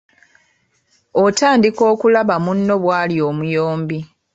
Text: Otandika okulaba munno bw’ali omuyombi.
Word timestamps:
Otandika 1.25 1.81
okulaba 1.93 2.35
munno 2.45 2.73
bw’ali 2.83 3.15
omuyombi. 3.29 3.99